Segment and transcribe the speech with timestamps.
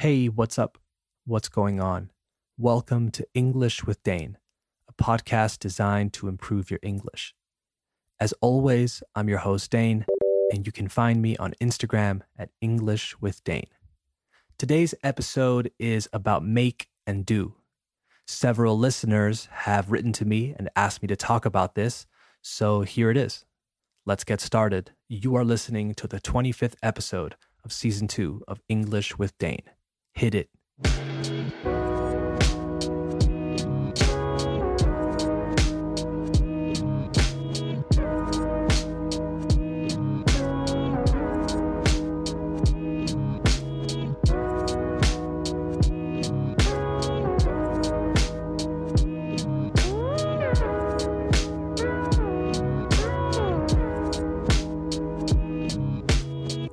[0.00, 0.78] Hey, what's up?
[1.26, 2.10] What's going on?
[2.56, 4.38] Welcome to English with Dane,
[4.88, 7.34] a podcast designed to improve your English.
[8.18, 10.06] As always, I'm your host, Dane,
[10.54, 13.68] and you can find me on Instagram at English with Dane.
[14.56, 17.56] Today's episode is about make and do.
[18.26, 22.06] Several listeners have written to me and asked me to talk about this,
[22.40, 23.44] so here it is.
[24.06, 24.92] Let's get started.
[25.10, 29.68] You are listening to the 25th episode of season two of English with Dane.
[30.14, 30.50] Hit it.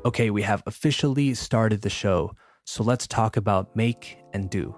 [0.05, 2.33] Okay, we have officially started the show,
[2.67, 4.75] so let's talk about make and do.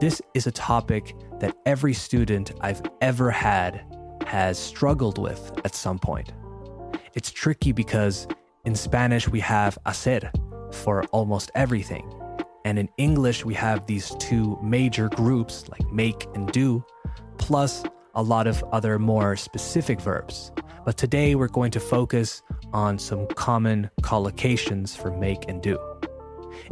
[0.00, 3.86] This is a topic that every student I've ever had
[4.26, 6.34] has struggled with at some point.
[7.14, 8.28] It's tricky because
[8.66, 10.30] in Spanish we have hacer
[10.72, 12.06] for almost everything,
[12.66, 16.84] and in English we have these two major groups like make and do,
[17.38, 17.82] plus
[18.14, 20.52] a lot of other more specific verbs.
[20.84, 22.42] But today we're going to focus
[22.74, 25.78] on some common collocations for make and do.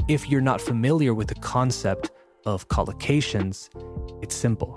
[0.09, 2.11] If you're not familiar with the concept
[2.45, 3.69] of collocations,
[4.23, 4.77] it's simple.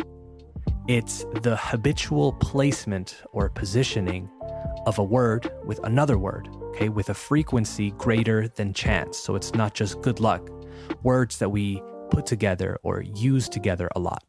[0.87, 4.29] It's the habitual placement or positioning
[4.85, 9.17] of a word with another word, okay, with a frequency greater than chance.
[9.17, 10.47] So it's not just good luck,
[11.01, 14.23] words that we put together or use together a lot.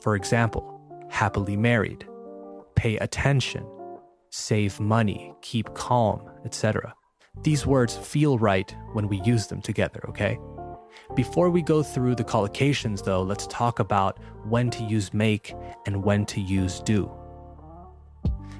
[0.00, 2.06] For example, happily married,
[2.74, 3.64] pay attention,
[4.30, 6.94] save money, keep calm, etc.
[7.42, 10.38] These words feel right when we use them together, okay?
[11.14, 15.54] Before we go through the collocations, though, let's talk about when to use make
[15.86, 17.10] and when to use do.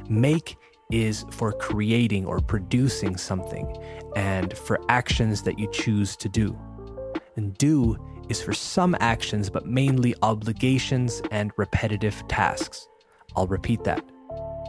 [0.08, 0.56] Make
[0.90, 3.76] is for creating or producing something
[4.16, 6.58] and for actions that you choose to do.
[7.36, 7.98] And do
[8.30, 12.88] is for some actions, but mainly obligations and repetitive tasks.
[13.36, 14.02] I'll repeat that.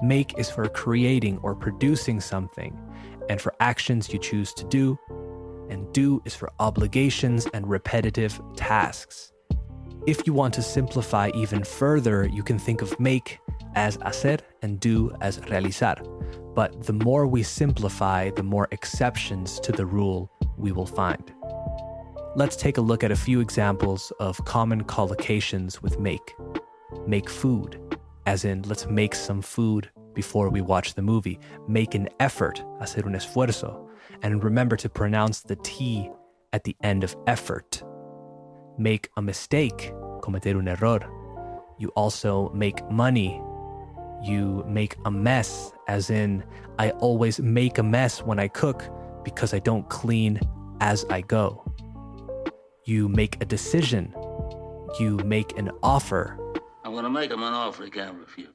[0.03, 2.78] Make is for creating or producing something,
[3.31, 4.99] and for actions you choose to do,
[5.69, 9.31] and do is for obligations and repetitive tasks.
[10.05, 13.39] If you want to simplify even further, you can think of make
[13.75, 15.95] as hacer and do as realizar.
[16.53, 21.33] But the more we simplify, the more exceptions to the rule we will find.
[22.35, 26.35] Let's take a look at a few examples of common collocations with make.
[27.07, 27.79] Make food,
[28.25, 31.39] as in let's make some food before we watch the movie.
[31.67, 33.88] Make an effort, hacer un esfuerzo,
[34.22, 36.09] and remember to pronounce the T
[36.53, 37.83] at the end of effort.
[38.77, 40.99] Make a mistake, cometer un error.
[41.79, 43.41] You also make money.
[44.23, 46.43] You make a mess, as in,
[46.78, 48.88] I always make a mess when I cook
[49.23, 50.39] because I don't clean
[50.79, 51.63] as I go.
[52.85, 54.13] You make a decision.
[54.99, 56.38] You make an offer.
[56.83, 58.49] I'm going to make him an offer he can't refuse.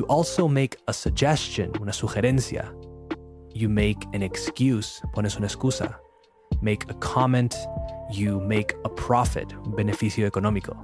[0.00, 2.72] You also make a suggestion, una sugerencia.
[3.52, 5.94] You make an excuse, pones una excusa.
[6.62, 7.54] Make a comment,
[8.10, 10.74] you make a profit, beneficio económico.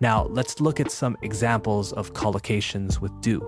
[0.00, 3.40] Now, let's look at some examples of collocations with do.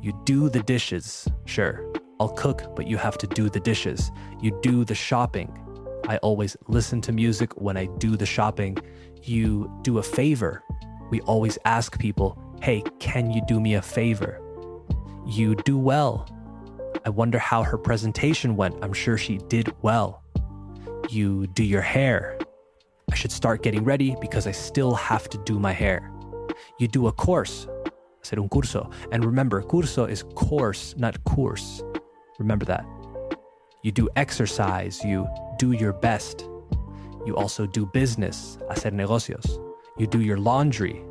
[0.00, 1.84] You do the dishes, sure.
[2.18, 4.10] I'll cook, but you have to do the dishes.
[4.40, 5.52] You do the shopping.
[6.08, 8.78] I always listen to music when I do the shopping.
[9.22, 10.62] You do a favor.
[11.10, 14.40] We always ask people, hey, can you do me a favor?
[15.26, 16.26] You do well.
[17.04, 18.74] I wonder how her presentation went.
[18.82, 20.22] I'm sure she did well.
[21.10, 22.38] You do your hair.
[23.12, 26.10] I should start getting ready because I still have to do my hair.
[26.78, 27.66] You do a course.
[28.22, 28.90] Hacer un curso.
[29.12, 31.82] And remember, curso is course, not course.
[32.38, 32.86] Remember that.
[33.82, 35.04] You do exercise.
[35.04, 36.48] You do your best.
[37.26, 38.56] You also do business.
[38.70, 39.60] Hacer negocios.
[39.98, 41.04] You do your laundry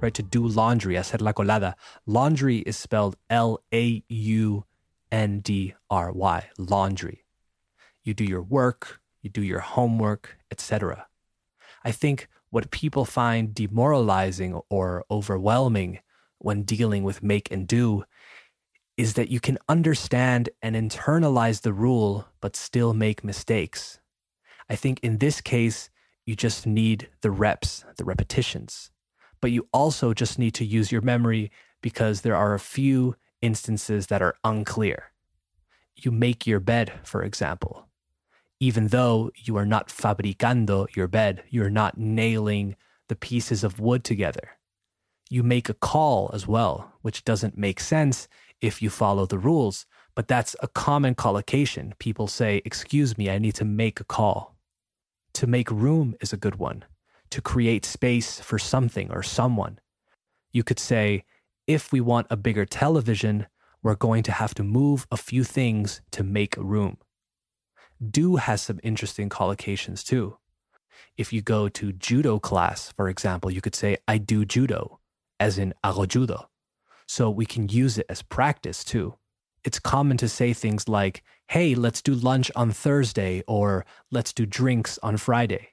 [0.00, 0.14] right?
[0.14, 1.74] To do laundry, hacer la colada.
[2.06, 4.64] Laundry is spelled L A U
[5.10, 7.24] N D R Y, laundry.
[8.04, 11.06] You do your work, you do your homework, etc.
[11.84, 16.00] I think what people find demoralizing or overwhelming
[16.38, 18.04] when dealing with make and do
[18.96, 24.00] is that you can understand and internalize the rule but still make mistakes.
[24.68, 25.90] I think in this case,
[26.26, 28.90] you just need the reps, the repetitions
[29.40, 31.50] but you also just need to use your memory
[31.80, 35.12] because there are a few instances that are unclear.
[35.96, 37.88] You make your bed, for example.
[38.60, 42.76] Even though you are not fabricando your bed, you're not nailing
[43.08, 44.58] the pieces of wood together.
[45.30, 48.28] You make a call as well, which doesn't make sense
[48.60, 51.94] if you follow the rules, but that's a common collocation.
[51.98, 54.56] People say, Excuse me, I need to make a call.
[55.34, 56.84] To make room is a good one,
[57.30, 59.78] to create space for something or someone.
[60.52, 61.24] You could say,
[61.66, 63.46] If we want a bigger television,
[63.82, 66.98] we're going to have to move a few things to make room.
[68.10, 70.38] Do has some interesting collocations too.
[71.16, 75.00] If you go to judo class, for example, you could say, I do judo,
[75.38, 76.48] as in hago judo.
[77.06, 79.18] So we can use it as practice too
[79.64, 84.46] it's common to say things like, hey, let's do lunch on Thursday or let's do
[84.46, 85.70] drinks on Friday.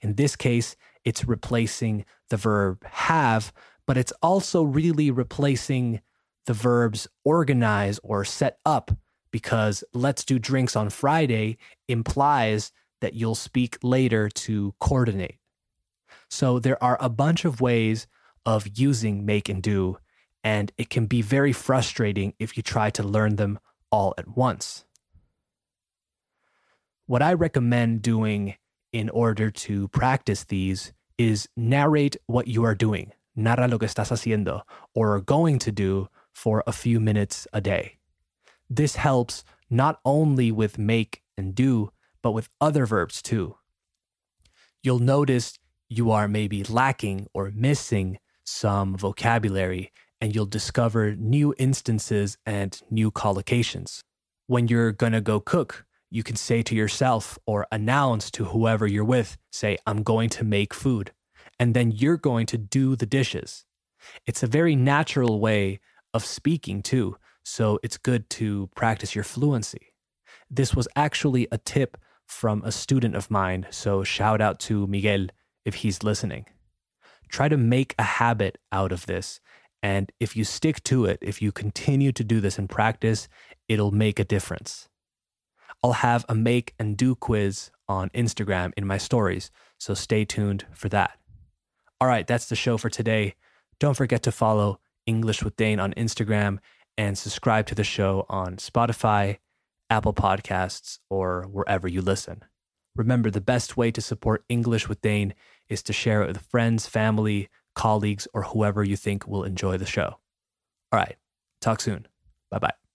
[0.00, 0.76] In this case,
[1.06, 3.52] it's replacing the verb have,
[3.86, 6.02] but it's also really replacing
[6.44, 8.90] the verbs organize or set up
[9.30, 11.56] because let's do drinks on Friday
[11.88, 15.36] implies that you'll speak later to coordinate.
[16.28, 18.06] So there are a bunch of ways
[18.44, 19.98] of using make and do
[20.42, 23.58] and it can be very frustrating if you try to learn them
[23.90, 24.84] all at once.
[27.06, 28.54] What I recommend doing
[28.92, 34.10] in order to practice these is narrate what you are doing, narra lo que estás
[34.10, 34.62] haciendo,
[34.94, 37.96] or going to do for a few minutes a day.
[38.68, 41.90] This helps not only with make and do,
[42.22, 43.56] but with other verbs too.
[44.82, 52.38] You'll notice you are maybe lacking or missing some vocabulary and you'll discover new instances
[52.46, 54.00] and new collocations.
[54.46, 55.84] When you're gonna go cook,
[56.16, 60.44] you can say to yourself or announce to whoever you're with, say, I'm going to
[60.44, 61.12] make food.
[61.60, 63.64] And then you're going to do the dishes.
[64.26, 65.80] It's a very natural way
[66.14, 67.16] of speaking, too.
[67.44, 69.92] So it's good to practice your fluency.
[70.50, 73.66] This was actually a tip from a student of mine.
[73.70, 75.26] So shout out to Miguel
[75.64, 76.46] if he's listening.
[77.28, 79.40] Try to make a habit out of this
[79.82, 83.28] and if you stick to it, if you continue to do this in practice,
[83.68, 84.88] it'll make a difference.
[85.82, 90.66] I'll have a make and do quiz on Instagram in my stories, so stay tuned
[90.72, 91.18] for that.
[92.00, 93.34] All right, that's the show for today.
[93.78, 96.58] Don't forget to follow English with Dane on Instagram
[96.98, 99.38] and subscribe to the show on Spotify,
[99.90, 102.42] Apple Podcasts, or wherever you listen.
[102.96, 105.34] Remember, the best way to support English with Dane
[105.68, 109.86] is to share it with friends, family, colleagues, or whoever you think will enjoy the
[109.86, 110.18] show.
[110.92, 111.16] All right.
[111.60, 112.06] Talk soon.
[112.50, 112.85] Bye bye.